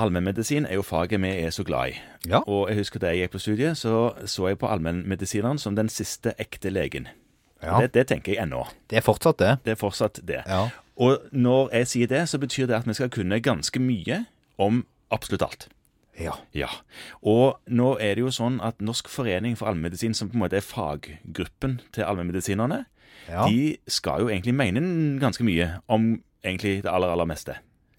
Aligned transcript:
Allmennmedisin 0.00 0.66
er 0.66 0.74
jo 0.78 0.82
faget 0.86 1.20
vi 1.22 1.28
er 1.44 1.50
så 1.54 1.64
glad 1.64 1.92
i. 1.92 1.98
Ja. 2.28 2.40
Og 2.46 2.68
jeg 2.70 2.78
husker 2.80 3.00
da 3.02 3.10
jeg 3.12 3.24
gikk 3.26 3.32
på 3.36 3.38
studiet, 3.42 3.76
så 3.78 4.12
så 4.26 4.48
jeg 4.48 4.58
på 4.58 4.66
allmennmedisineren 4.70 5.58
som 5.58 5.76
den 5.76 5.88
siste 5.88 6.32
ekte 6.38 6.70
legen. 6.70 7.08
Ja. 7.62 7.80
Det, 7.80 7.92
det 7.94 8.06
tenker 8.08 8.32
jeg 8.32 8.42
ennå. 8.42 8.64
Det 8.90 8.96
er 9.00 9.04
fortsatt 9.04 9.38
det. 9.38 9.56
Det 9.64 9.74
er 9.74 9.80
fortsatt 9.80 10.20
det. 10.26 10.42
Ja. 10.48 10.68
Og 10.96 11.18
når 11.32 11.68
jeg 11.72 11.86
sier 11.88 12.06
det, 12.08 12.22
så 12.28 12.38
betyr 12.38 12.66
det 12.66 12.74
at 12.80 12.88
vi 12.88 12.94
skal 12.96 13.10
kunne 13.12 13.40
ganske 13.40 13.80
mye 13.80 14.24
om 14.58 14.82
absolutt 15.12 15.42
alt. 15.42 15.68
Ja. 16.20 16.32
Ja. 16.54 16.68
Og 17.22 17.60
nå 17.68 17.94
er 18.00 18.14
det 18.16 18.24
jo 18.24 18.30
sånn 18.34 18.60
at 18.64 18.80
Norsk 18.84 19.08
forening 19.08 19.56
for 19.56 19.70
allmennmedisin, 19.70 20.14
som 20.14 20.28
på 20.28 20.36
en 20.36 20.42
måte 20.44 20.56
er 20.58 20.64
faggruppen 20.66 21.80
til 21.92 22.04
allmennmedisinerne, 22.04 22.84
Ja. 23.28 23.46
de 23.48 23.76
skal 23.88 24.20
jo 24.20 24.28
egentlig 24.28 24.54
mene 24.56 24.80
ganske 25.20 25.44
mye 25.44 25.80
om 25.88 26.22
egentlig 26.44 26.82
det 26.82 26.88
aller, 26.90 27.08
aller 27.12 27.24
meste. 27.28 27.54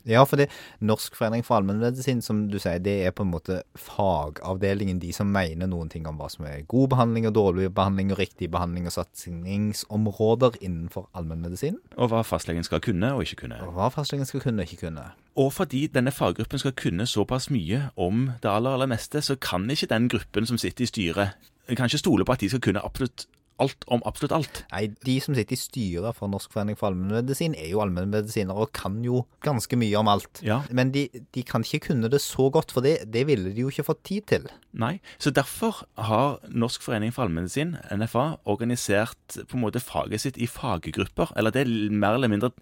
Ja, 0.10 0.24
for 0.26 0.42
det 0.42 0.50
Norsk 0.82 1.16
forening 1.18 1.44
for 1.46 1.60
allmennmedisin, 1.60 2.22
som 2.26 2.44
du 2.52 2.58
sier, 2.62 2.82
det 2.82 2.96
er 3.06 3.14
på 3.16 3.26
en 3.26 3.32
måte 3.34 3.62
fagavdelingen, 3.78 5.00
de 5.02 5.12
som 5.14 5.30
mener 5.32 5.70
noen 5.70 5.92
ting 5.92 6.08
om 6.10 6.18
hva 6.20 6.30
som 6.32 6.48
er 6.50 6.64
god 6.72 6.92
behandling 6.96 7.28
og 7.30 7.36
dårlig 7.38 7.70
behandling 7.78 8.14
og 8.14 8.22
riktig 8.22 8.50
behandling 8.54 8.90
og 8.90 8.96
satsingsområder 8.96 10.58
innenfor 10.62 11.10
allmennmedisin. 11.18 11.78
Og 11.98 12.12
hva 12.14 12.24
fastlegen 12.26 12.66
skal 12.68 12.84
kunne 12.84 13.14
og 13.16 13.26
ikke 13.26 13.44
kunne. 13.46 13.62
Og 13.68 13.76
hva 13.78 13.92
fastlegen 13.94 14.30
skal 14.30 14.44
kunne 14.44 14.64
og 14.64 14.72
ikke 14.72 14.88
kunne. 14.88 15.12
Og 15.40 15.54
fordi 15.56 15.86
denne 15.88 16.12
faggruppen 16.12 16.60
skal 16.60 16.76
kunne 16.76 17.08
såpass 17.08 17.50
mye 17.54 17.86
om 17.96 18.32
det 18.44 18.52
aller, 18.52 18.74
aller 18.76 18.90
meste, 18.92 19.22
så 19.22 19.38
kan 19.40 19.70
ikke 19.70 19.92
den 19.94 20.10
gruppen 20.12 20.50
som 20.50 20.60
sitter 20.60 20.84
i 20.84 20.90
styret, 20.90 21.38
kan 21.72 21.88
ikke 21.88 22.02
stole 22.02 22.26
på 22.26 22.34
at 22.36 22.42
de 22.42 22.50
skal 22.52 22.64
kunne 22.64 22.84
absolutt 22.84 23.28
alt 23.62 23.86
om 23.92 24.04
absolutt 24.08 24.36
alt. 24.36 24.64
Nei, 24.74 24.88
de 25.06 25.18
som 25.24 25.38
sitter 25.38 25.56
i 25.56 25.60
styret 25.60 26.18
for 26.18 26.32
Norsk 26.32 26.54
forening 26.54 26.78
for 26.80 26.90
allmennmedisin, 26.90 27.56
er 27.58 27.72
jo 27.72 27.82
allmennmedisinere 27.84 28.66
og 28.66 28.74
kan 28.78 29.00
jo 29.06 29.24
ganske 29.46 29.78
mye 29.80 29.98
om 30.00 30.10
alt. 30.12 30.42
Ja. 30.46 30.62
Men 30.74 30.94
de, 30.96 31.08
de 31.36 31.46
kan 31.48 31.66
ikke 31.66 31.92
kunne 31.92 32.12
det 32.12 32.22
så 32.24 32.50
godt, 32.54 32.74
for 32.74 32.86
det, 32.86 32.98
det 33.14 33.26
ville 33.30 33.54
de 33.54 33.66
jo 33.66 33.72
ikke 33.72 33.88
fått 33.88 34.04
tid 34.10 34.28
til. 34.32 34.48
Nei, 34.72 34.96
så 35.22 35.34
derfor 35.36 35.84
har 36.00 36.40
Norsk 36.48 36.84
forening 36.86 37.14
for 37.16 37.26
allmennmedisin, 37.26 37.76
NFA, 37.92 38.28
organisert 38.50 39.42
på 39.48 39.58
en 39.58 39.66
måte 39.66 39.84
faget 39.84 40.24
sitt 40.24 40.40
i 40.42 40.50
faggrupper. 40.50 41.34
Eller 41.40 41.54
det 41.54 41.66
er 41.66 41.92
mer 41.92 42.18
eller 42.18 42.32
mindre 42.32 42.54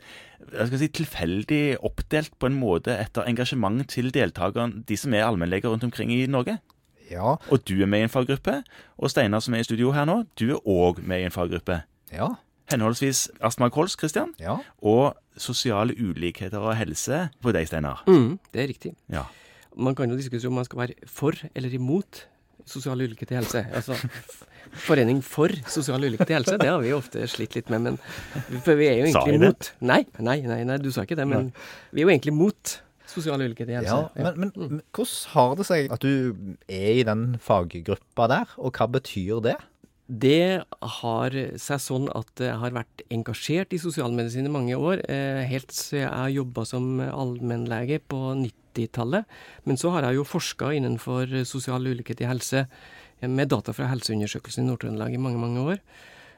si, 0.71 0.89
tilfeldig 0.99 1.79
oppdelt 1.85 2.35
på 2.39 2.49
en 2.49 2.57
måte 2.59 2.95
etter 2.97 3.27
engasjement 3.29 3.85
til 3.91 4.11
deltakerne, 4.15 4.83
de 4.87 4.97
som 4.99 5.13
er 5.13 5.27
allmennleger 5.27 5.71
rundt 5.71 5.85
omkring 5.87 6.13
i 6.15 6.25
Norge. 6.29 6.59
Ja, 7.09 7.35
Og 7.49 7.63
du 7.67 7.75
er 7.81 7.87
med 7.89 7.99
i 8.03 8.07
en 8.07 8.09
faggruppe, 8.13 8.59
og 8.97 9.09
Steinar 9.11 9.41
som 9.41 9.53
er 9.57 9.63
i 9.63 9.67
studio 9.67 9.91
her 9.95 10.05
nå, 10.05 10.23
du 10.39 10.51
er 10.55 10.59
òg 10.69 11.01
med 11.03 11.21
i 11.23 11.27
en 11.29 11.31
faggruppe. 11.35 11.81
ja, 12.13 12.29
Henholdsvis 12.69 13.31
astma 13.41 13.69
kols, 13.73 13.95
Christian, 13.97 14.35
ja. 14.39 14.59
og 14.85 15.15
sosiale 15.41 15.95
ulikheter 15.97 16.59
og 16.61 16.75
helse 16.77 17.23
på 17.41 17.49
deg, 17.55 17.65
Steinar. 17.65 18.03
Mm, 18.05 18.35
det 18.53 18.61
er 18.61 18.67
riktig. 18.69 18.91
Ja. 19.09 19.23
Man 19.75 19.95
kan 19.97 20.09
jo 20.11 20.17
diskutere 20.19 20.51
om 20.51 20.53
man 20.59 20.65
skal 20.67 20.79
være 20.83 20.93
for 21.09 21.33
eller 21.55 21.73
imot 21.73 22.27
sosial 22.69 23.01
ulikhet 23.01 23.31
i 23.33 23.39
helse. 23.39 23.63
Altså, 23.73 23.97
Forening 24.85 25.23
for 25.25 25.49
sosial 25.65 26.03
ulikhet 26.05 26.29
i 26.29 26.35
helse, 26.37 26.57
det 26.61 26.69
har 26.69 26.77
vi 26.83 26.91
ofte 26.93 27.25
slitt 27.31 27.55
litt 27.57 27.71
med, 27.73 27.81
men 27.87 27.97
For 28.61 28.77
vi 28.77 28.85
er 28.91 28.99
jo 29.01 29.11
Sa 29.15 29.23
jeg 29.25 29.39
det? 29.39 29.47
imot. 29.49 29.71
Nei, 29.81 30.03
nei, 30.21 30.37
nei, 30.45 30.59
nei, 30.69 30.77
du 30.77 30.91
sa 30.93 31.07
ikke 31.07 31.17
det, 31.17 31.25
men 31.25 31.49
vi 31.89 32.03
er 32.03 32.05
jo 32.05 32.11
egentlig 32.13 32.35
mot 32.37 32.75
sosial 33.19 33.43
ulikheter. 33.43 33.83
Ja, 33.85 33.99
men, 34.15 34.39
men 34.39 34.53
men 34.55 34.81
hvordan 34.95 35.33
har 35.35 35.57
det 35.59 35.67
seg 35.69 35.91
at 35.93 36.03
du 36.03 36.55
er 36.65 37.01
i 37.01 37.05
den 37.07 37.35
faggruppa 37.43 38.29
der, 38.31 38.55
og 38.57 38.79
hva 38.79 38.89
betyr 38.99 39.43
det? 39.45 39.57
Det 40.09 40.63
har 40.81 41.35
seg 41.61 41.81
sånn 41.83 42.07
at 42.17 42.41
jeg 42.41 42.57
har 42.57 42.73
vært 42.73 43.03
engasjert 43.13 43.75
i 43.77 43.81
sosialmedisin 43.81 44.49
i 44.49 44.53
mange 44.53 44.77
år, 44.77 45.03
eh, 45.05 45.43
helt 45.45 45.69
så 45.75 45.99
jeg 45.99 46.09
har 46.09 46.31
jobba 46.33 46.65
som 46.65 46.95
allmennlege 47.05 47.99
på 48.09 48.23
90-tallet. 48.39 49.29
Men 49.69 49.77
så 49.77 49.93
har 49.93 50.07
jeg 50.07 50.17
jo 50.17 50.25
forska 50.25 50.71
innenfor 50.73 51.29
sosial 51.45 51.85
ulikhet 51.85 52.23
i 52.25 52.29
helse 52.31 52.63
eh, 52.65 53.29
med 53.29 53.53
data 53.53 53.75
fra 53.75 53.91
Helseundersøkelsen 53.91 54.65
i 54.65 54.71
Nord-Trøndelag 54.71 55.13
i 55.13 55.21
mange, 55.21 55.43
mange 55.43 55.67
år. 55.75 55.83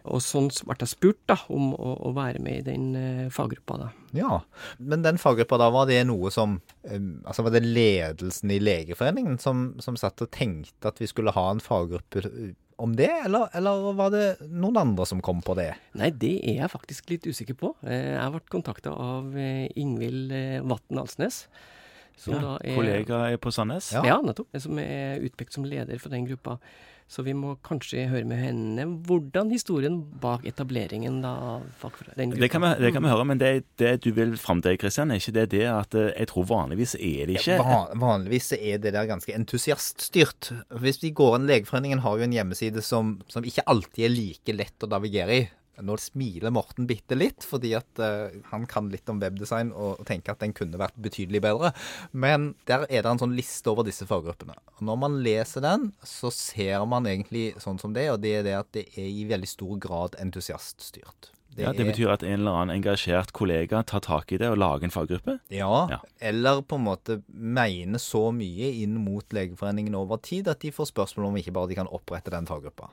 Og 0.09 0.23
sånn 0.25 0.49
ble 0.65 0.77
jeg 0.81 0.93
spurt 0.93 1.19
da, 1.29 1.37
om 1.53 1.73
å, 1.75 1.95
å 2.09 2.13
være 2.15 2.41
med 2.41 2.61
i 2.61 2.65
den 2.65 2.87
eh, 2.97 3.27
faggruppa. 3.33 3.77
da. 3.77 3.89
Ja, 4.17 4.39
men 4.79 5.05
den 5.05 5.19
faggruppa 5.21 5.59
da, 5.61 5.69
var 5.73 5.87
det 5.89 6.01
noe 6.09 6.31
som 6.33 6.57
um, 6.89 7.11
Altså 7.23 7.45
var 7.45 7.53
det 7.55 7.61
ledelsen 7.63 8.51
i 8.51 8.59
Legeforeningen 8.59 9.37
som, 9.39 9.69
som 9.83 9.99
satt 9.99 10.23
og 10.25 10.31
tenkte 10.33 10.91
at 10.91 10.99
vi 10.99 11.07
skulle 11.07 11.33
ha 11.35 11.45
en 11.51 11.63
faggruppe 11.63 12.25
uh, 12.25 12.51
om 12.81 12.95
det, 12.97 13.11
eller, 13.25 13.49
eller 13.53 13.91
var 13.93 14.09
det 14.13 14.25
noen 14.49 14.79
andre 14.81 15.05
som 15.05 15.21
kom 15.21 15.43
på 15.45 15.53
det? 15.59 15.69
Nei, 15.99 16.09
det 16.17 16.33
er 16.39 16.63
jeg 16.63 16.71
faktisk 16.73 17.11
litt 17.13 17.27
usikker 17.29 17.57
på. 17.59 17.75
Eh, 17.85 18.15
Jeg 18.15 18.33
ble 18.33 18.41
kontakta 18.49 18.93
av 18.95 19.37
eh, 19.37 19.67
Ingvild 19.77 20.33
eh, 20.33 20.63
Vatn 20.65 20.97
Alsnes. 21.03 21.43
Som 22.21 22.37
Ja, 22.37 22.41
da 22.45 22.53
er 22.61 22.77
kollega 22.77 23.25
er 23.33 23.41
på 23.41 23.51
Sandnes. 23.53 23.91
Ja. 23.95 24.05
Ja, 24.05 24.21
nettopp. 24.21 24.51
Som 24.61 24.79
er 24.81 25.21
utpekt 25.25 25.57
som 25.57 25.65
leder 25.65 25.97
for 26.01 26.13
den 26.13 26.27
gruppa. 26.29 26.59
Så 27.11 27.25
vi 27.27 27.33
må 27.35 27.57
kanskje 27.59 28.05
høre 28.07 28.23
med 28.23 28.39
henne 28.39 28.85
hvordan 29.03 29.49
historien 29.51 29.97
bak 30.21 30.45
etableringen 30.47 31.17
da, 31.25 31.33
av 31.57 31.65
den 32.15 32.31
gruppa. 32.31 32.39
Det 32.39 32.49
kan, 32.53 32.63
vi, 32.63 32.69
det 32.85 32.91
kan 32.95 33.03
vi 33.03 33.11
høre, 33.11 33.25
men 33.27 33.41
det, 33.41 33.49
det 33.81 33.97
du 34.05 34.13
vil 34.15 34.37
fram 34.39 34.61
til, 34.63 34.77
Kristian, 34.79 35.11
er 35.11 35.19
ikke 35.19 35.33
det 35.35 35.45
det 35.51 35.65
at 35.67 35.97
eh, 35.99 36.13
jeg 36.13 36.29
tror 36.31 36.47
vanligvis 36.47 36.95
er 36.95 37.27
det 37.27 37.41
ikke 37.41 37.57
Van, 37.59 37.99
vanligvis 37.99 38.53
er 38.55 38.79
det 38.79 38.93
der 38.95 39.09
ganske 39.09 39.35
entusiaststyrt. 39.35 40.53
Hvis 40.79 41.01
vi 41.03 41.11
går 41.17 41.35
inn, 41.41 41.49
Legeforeningen 41.51 42.05
har 42.05 42.15
jo 42.15 42.29
en 42.29 42.37
hjemmeside 42.37 42.85
som, 42.85 43.17
som 43.27 43.43
ikke 43.43 43.67
alltid 43.67 44.07
er 44.07 44.15
like 44.15 44.55
lett 44.55 44.87
å 44.87 44.91
navigere 44.95 45.41
i. 45.41 45.49
Nå 45.79 45.95
smiler 46.01 46.51
Morten 46.53 46.87
bitte 46.89 47.15
litt, 47.15 47.45
fordi 47.47 47.71
at 47.77 48.01
uh, 48.03 48.33
han 48.51 48.67
kan 48.69 48.89
litt 48.91 49.09
om 49.09 49.21
webdesign 49.21 49.71
og, 49.71 50.03
tenker 50.07 50.35
at 50.35 50.43
den 50.43 50.55
kunne 50.57 50.79
vært 50.81 50.97
betydelig 51.01 51.41
bedre. 51.45 51.71
Men 52.11 52.51
der 52.69 52.85
er 52.89 53.05
det 53.05 53.13
en 53.13 53.21
sånn 53.23 53.37
liste 53.37 53.71
over 53.71 53.87
disse 53.87 54.07
faggruppene. 54.09 54.57
Og 54.77 54.85
når 54.89 55.01
man 55.05 55.19
leser 55.25 55.65
den, 55.65 55.91
så 56.05 56.31
ser 56.35 56.85
man 56.89 57.07
egentlig 57.09 57.51
sånn 57.63 57.79
som 57.81 57.95
det, 57.95 58.09
og 58.11 58.21
det 58.23 58.35
er 58.39 58.47
det 58.47 58.57
at 58.59 58.73
det 58.77 58.87
er 58.93 59.07
i 59.07 59.27
veldig 59.29 59.49
stor 59.49 59.77
grad 59.81 60.19
entusiaststyrt. 60.21 61.31
Ja, 61.57 61.73
Det 61.73 61.83
betyr 61.85 62.11
at 62.13 62.23
en 62.23 62.39
eller 62.39 62.51
annen 62.61 62.75
engasjert 62.77 63.33
kollega 63.35 63.81
tar 63.83 63.99
tak 64.05 64.31
i 64.31 64.37
det 64.39 64.47
og 64.53 64.57
lager 64.61 64.87
en 64.87 64.93
faggruppe? 64.93 65.39
Ja, 65.51 65.87
Ja. 65.91 65.99
eller 66.19 66.61
på 66.61 66.75
en 66.79 66.85
måte 66.85 67.17
mener 67.27 67.99
så 67.99 68.31
mye 68.33 68.69
inn 68.83 68.95
mot 69.03 69.25
Legeforeningen 69.35 69.95
over 69.95 70.17
tid 70.17 70.47
at 70.47 70.59
de 70.63 70.71
får 70.71 70.91
spørsmål 70.93 71.27
om 71.27 71.37
ikke 71.41 71.51
bare 71.53 71.67
de 71.67 71.75
kan 71.75 71.87
opprette 71.91 72.31
den 72.31 72.47
faggruppa. 72.47 72.89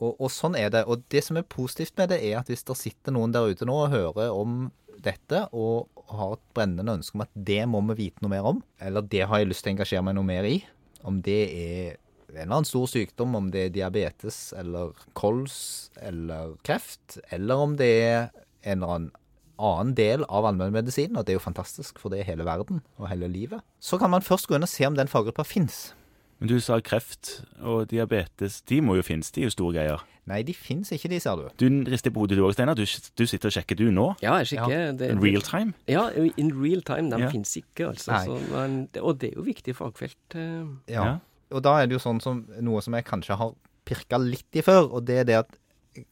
Og, 0.00 0.14
og 0.20 0.30
sånn 0.30 0.56
er 0.58 0.68
det. 0.70 0.84
Og 0.86 1.02
det 1.08 1.24
som 1.24 1.36
er 1.40 1.42
positivt 1.48 1.96
med 1.96 2.10
det, 2.12 2.20
er 2.24 2.38
at 2.42 2.46
hvis 2.52 2.64
det 2.64 2.76
sitter 2.76 3.12
noen 3.16 3.32
der 3.32 3.48
ute 3.48 3.64
nå 3.64 3.72
og 3.86 3.90
hører 3.94 4.30
om 4.34 4.70
dette 5.04 5.48
og 5.52 5.88
har 6.14 6.36
et 6.36 6.44
brennende 6.54 6.98
ønske 7.00 7.16
om 7.16 7.24
at 7.24 7.30
det 7.34 7.62
må 7.68 7.80
vi 7.88 7.96
vite 8.04 8.22
noe 8.22 8.30
mer 8.30 8.44
om, 8.46 8.62
eller 8.80 9.02
det 9.02 9.24
har 9.26 9.38
jeg 9.40 9.48
lyst 9.48 9.64
til 9.64 9.72
å 9.72 9.76
engasjere 9.78 10.04
meg 10.04 10.14
noe 10.18 10.28
mer 10.28 10.44
i, 10.44 10.58
om 11.04 11.18
det 11.24 11.40
er 11.50 11.96
en 12.36 12.42
eller 12.48 12.56
annen 12.60 12.68
stor 12.68 12.86
sykdom, 12.90 13.34
om 13.38 13.50
det 13.50 13.66
er 13.66 13.74
diabetes 13.74 14.52
eller 14.56 14.92
kols 15.14 15.90
eller 16.02 16.56
kreft, 16.66 17.18
eller 17.32 17.54
om 17.64 17.76
det 17.76 17.90
er 18.04 18.30
en 18.64 18.78
eller 18.82 18.94
annen 18.96 19.10
annen 19.54 19.92
del 19.94 20.24
av 20.26 20.44
allmennmedisinen, 20.48 21.14
og 21.16 21.26
det 21.26 21.30
er 21.30 21.36
jo 21.38 21.44
fantastisk, 21.44 22.00
for 22.02 22.10
det 22.10 22.18
er 22.24 22.24
hele 22.32 22.42
verden 22.44 22.80
og 22.98 23.06
hele 23.08 23.28
livet, 23.30 23.60
så 23.78 24.00
kan 24.00 24.10
man 24.10 24.20
først 24.26 24.48
gå 24.50 24.56
inn 24.56 24.66
og 24.66 24.68
se 24.68 24.82
om 24.88 24.96
den 24.98 25.06
faggruppa 25.06 25.44
fins. 25.46 25.92
Men 26.40 26.48
du 26.50 26.56
sa 26.60 26.80
kreft 26.82 27.44
og 27.62 27.86
diabetes, 27.92 28.56
de 28.66 28.80
må 28.82 28.96
jo 28.98 29.04
finnes, 29.06 29.30
de 29.30 29.44
er 29.44 29.46
jo 29.46 29.54
store 29.54 29.76
greier. 29.76 30.02
Nei, 30.26 30.40
de 30.42 30.54
fins 30.58 30.90
ikke, 30.90 31.06
de, 31.12 31.20
ser 31.22 31.36
du. 31.38 31.44
Du 31.60 31.68
rister 31.92 32.10
på 32.10 32.24
hodet 32.24 32.36
du 32.40 32.42
òg, 32.42 32.54
Steinar. 32.56 32.74
Du, 32.74 32.82
du 32.82 33.24
sitter 33.30 33.46
og 33.46 33.54
sjekker 33.54 33.76
du 33.78 33.84
nå? 33.94 34.08
Ja, 34.24 34.34
jeg 34.40 34.50
sjekker. 34.56 34.72
Ja, 34.74 34.90
det- 34.96 35.10
In 35.12 35.20
real 35.22 35.42
time? 35.44 35.74
Ja, 35.86 36.08
in 36.36 36.50
real 36.62 36.82
time. 36.82 37.10
De 37.14 37.20
Ja. 37.22 37.28
finnes 37.30 37.54
ikke, 37.60 37.92
altså. 37.92 38.18
Så, 38.24 38.40
men, 38.50 38.88
og 39.00 39.20
det 39.20 39.30
er 39.30 39.36
jo 39.36 39.42
viktig 39.46 39.76
fagfelt. 39.76 40.16
eh. 40.34 40.64
Ja. 40.88 41.04
Ja. 41.04 41.18
Og 41.54 41.62
da 41.64 41.76
er 41.78 41.88
det 41.88 41.96
jo 41.96 42.02
sånn 42.02 42.20
som 42.22 42.42
noe 42.66 42.82
som 42.84 42.96
jeg 42.96 43.06
kanskje 43.06 43.38
har 43.38 43.54
pirka 43.86 44.18
litt 44.20 44.58
i 44.58 44.64
før, 44.64 44.88
og 44.96 45.06
det 45.08 45.20
er 45.22 45.28
det 45.28 45.36
at 45.44 45.58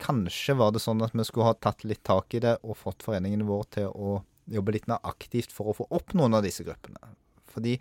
kanskje 0.02 0.54
var 0.58 0.74
det 0.74 0.82
sånn 0.84 1.02
at 1.02 1.14
vi 1.16 1.24
skulle 1.26 1.48
ha 1.50 1.58
tatt 1.58 1.82
litt 1.88 2.04
tak 2.06 2.36
i 2.36 2.42
det 2.44 2.54
og 2.62 2.78
fått 2.78 3.02
foreningen 3.02 3.42
vår 3.48 3.64
til 3.78 3.90
å 3.90 4.20
jobbe 4.52 4.74
litt 4.76 4.88
mer 4.90 5.02
aktivt 5.06 5.52
for 5.54 5.70
å 5.70 5.76
få 5.80 5.88
opp 5.90 6.14
noen 6.18 6.36
av 6.38 6.44
disse 6.46 6.64
gruppene. 6.66 7.14
Fordi 7.50 7.76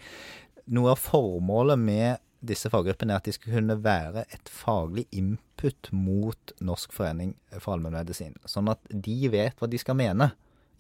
noe 0.74 0.96
av 0.96 1.02
formålet 1.02 1.80
med 1.80 2.22
disse 2.42 2.72
faggruppene 2.74 3.14
er 3.14 3.22
at 3.22 3.28
de 3.30 3.36
skal 3.36 3.54
kunne 3.60 3.78
være 3.84 4.26
et 4.34 4.50
faglig 4.50 5.06
input 5.14 5.92
mot 5.94 6.54
Norsk 6.64 6.94
forening 6.96 7.36
for 7.60 7.76
allmennmedisin. 7.76 8.34
Sånn 8.50 8.72
at 8.72 8.82
de 8.90 9.18
vet 9.34 9.60
hva 9.62 9.70
de 9.70 9.82
skal 9.82 10.00
mene 10.00 10.32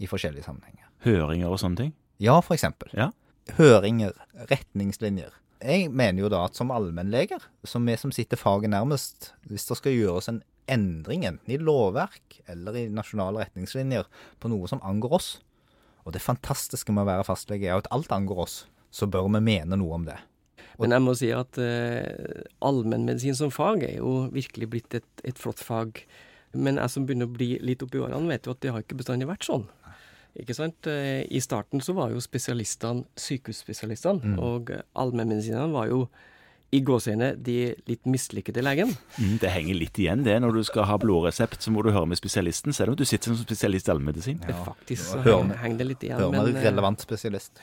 i 0.01 0.09
forskjellige 0.09 0.47
sammenhenger. 0.47 0.87
Høringer 1.05 1.53
og 1.53 1.61
sånne 1.61 1.83
ting? 1.83 1.93
Ja, 2.21 2.39
for 2.45 2.57
eksempel. 2.57 2.89
Ja. 2.97 3.11
Høringer, 3.57 4.13
retningslinjer. 4.51 5.33
Jeg 5.61 5.89
mener 5.93 6.23
jo 6.23 6.29
da 6.31 6.45
at 6.47 6.57
som 6.57 6.71
allmennleger, 6.73 7.41
som 7.67 7.85
vi 7.85 7.95
som 7.99 8.13
sitter 8.13 8.39
faget 8.39 8.71
nærmest, 8.73 9.31
hvis 9.49 9.67
det 9.69 9.77
skal 9.77 9.97
gjøres 9.97 10.29
en 10.31 10.41
endring 10.71 11.25
enten 11.27 11.53
i 11.53 11.59
lovverk 11.61 12.39
eller 12.49 12.77
i 12.77 12.87
nasjonale 12.93 13.43
retningslinjer 13.43 14.07
på 14.41 14.51
noe 14.51 14.69
som 14.69 14.81
angår 14.87 15.17
oss, 15.17 15.29
og 16.05 16.15
det 16.15 16.23
fantastiske 16.23 16.93
med 16.93 17.05
å 17.05 17.11
være 17.11 17.27
fastlege 17.27 17.69
er 17.69 17.81
at 17.81 17.89
alt 17.93 18.13
angår 18.13 18.45
oss, 18.45 18.57
så 18.91 19.07
bør 19.09 19.29
vi 19.29 19.43
mene 19.43 19.77
noe 19.77 19.99
om 19.99 20.07
det. 20.07 20.17
Men 20.81 20.95
jeg 20.95 21.05
må 21.05 21.13
si 21.17 21.29
at 21.35 21.59
eh, 21.61 22.41
allmennmedisin 22.65 23.37
som 23.37 23.51
fag 23.53 23.83
er 23.85 23.99
jo 23.99 24.31
virkelig 24.33 24.69
blitt 24.71 24.97
et, 24.97 25.09
et 25.27 25.37
flott 25.37 25.61
fag. 25.61 26.01
Men 26.57 26.79
jeg 26.81 26.93
som 26.93 27.05
begynner 27.05 27.29
å 27.29 27.35
bli 27.35 27.53
litt 27.63 27.83
oppi 27.85 28.01
årene, 28.01 28.31
vet 28.31 28.47
jo 28.47 28.55
at 28.55 28.63
det 28.63 28.73
har 28.73 28.83
ikke 28.83 28.97
bestandig 28.99 29.29
vært 29.29 29.45
sånn. 29.45 29.67
Ikke 30.39 30.55
sant? 30.55 30.87
Eh, 30.87 31.25
I 31.27 31.41
starten 31.43 31.81
så 31.83 31.95
var 31.97 32.13
jo 32.13 32.21
spesialistene 32.23 33.03
sykehusspesialistene, 33.19 34.37
og 34.39 34.71
allmennmedisinerne 34.95 35.73
var 35.73 35.89
jo 35.91 36.05
i 36.71 36.79
gåseøyne 36.87 37.33
de 37.43 37.55
litt 37.89 38.07
mislykkede 38.07 38.63
legen. 38.63 38.93
Mm, 39.17 39.35
det 39.41 39.51
henger 39.51 39.75
litt 39.75 39.99
igjen, 39.99 40.23
det. 40.23 40.37
Når 40.39 40.55
du 40.55 40.63
skal 40.63 40.87
ha 40.87 40.95
blodresept, 41.01 41.59
så 41.65 41.73
må 41.73 41.83
du 41.83 41.91
høre 41.91 42.07
med 42.07 42.19
spesialisten, 42.19 42.71
selv 42.75 42.93
om 42.93 42.99
du 42.99 43.03
sitter 43.07 43.33
som 43.33 43.39
spesialist 43.41 43.89
i 43.89 43.91
allmedisin. 43.91 44.39
Ja. 44.47 44.55
Faktisk 44.69 45.09
så 45.09 45.19
Hører 45.25 45.57
henger 45.59 45.81
det 45.83 45.87
litt 45.89 46.05
igjen. 46.07 46.21
Hører 46.21 46.37
med 46.37 46.53
men, 46.53 46.61
eh, 46.61 46.67
relevant 46.69 47.03
spesialist. 47.03 47.59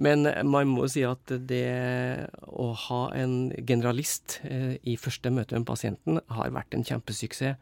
Men 0.00 0.24
man 0.48 0.70
må 0.72 0.88
si 0.88 1.02
at 1.04 1.28
det 1.28 2.30
å 2.48 2.70
ha 2.88 3.02
en 3.12 3.52
generalist 3.68 4.38
eh, 4.48 4.78
i 4.88 4.96
første 4.96 5.28
møte 5.28 5.58
med 5.58 5.68
pasienten 5.68 6.22
har 6.32 6.54
vært 6.56 6.72
en 6.72 6.86
kjempesuksess. 6.88 7.60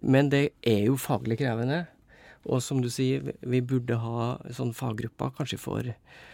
Men 0.00 0.28
det 0.32 0.50
er 0.60 0.84
jo 0.90 1.00
faglig 1.00 1.40
krevende. 1.40 1.86
Og 2.48 2.62
som 2.64 2.80
du 2.80 2.88
sier, 2.88 3.34
vi- 3.42 3.60
burde 3.60 3.98
ha 4.00 4.38
sånn 4.50 4.72
faggrupper 4.72 5.34
kanskje 5.36 5.58
for, 5.58 5.82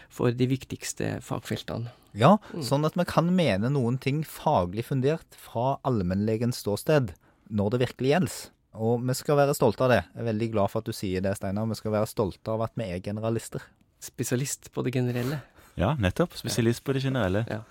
for 0.09 0.31
de 0.31 0.47
viktigste 0.47 1.17
fagfeltene. 1.21 1.91
Ja, 2.15 2.37
sånn 2.63 2.85
at 2.85 2.95
vi 2.95 3.03
kan 3.05 3.27
mene 3.35 3.69
noen 3.69 3.99
ting 3.99 4.23
faglig 4.23 4.85
fundert 4.85 5.35
fra 5.35 5.77
allmennlegens 5.85 6.63
ståsted 6.63 7.11
når 7.51 7.71
det 7.71 7.79
virkelig 7.87 8.09
gjelder. 8.13 8.37
Og 8.77 9.01
vi 9.05 9.13
skal 9.13 9.37
være 9.37 9.53
stolte 9.57 9.81
av 9.83 9.89
det. 9.89 10.03
Jeg 10.15 10.21
er 10.23 10.31
veldig 10.33 10.51
glad 10.53 10.69
for 10.71 10.79
at 10.79 10.85
du 10.85 10.93
sier 10.93 11.21
det, 11.21 11.35
Steinar. 11.37 11.67
Vi 11.67 11.75
skal 11.75 11.91
være 11.91 12.07
stolte 12.07 12.47
av 12.53 12.61
at 12.61 12.71
vi 12.77 12.83
er 12.85 12.99
generalister. 13.01 13.61
Spesialist 13.99 14.71
på 14.71 14.83
det 14.85 14.93
generelle. 14.93 15.41
Ja, 15.77 15.95
nettopp. 15.95 16.33
Spesialist 16.37 16.83
på 16.85 16.93
det 16.93 17.01
generelle. 17.03 17.45
Ja. 17.49 17.61